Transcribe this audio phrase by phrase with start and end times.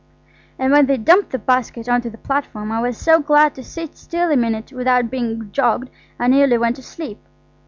[0.57, 3.63] "And when they dumped the basket on to the platform I was so glad to
[3.63, 7.19] sit still a minute without being jogged I nearly went to sleep.